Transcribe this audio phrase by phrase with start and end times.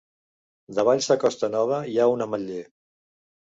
[0.79, 2.65] Davall sa costa nova hi ha un ametller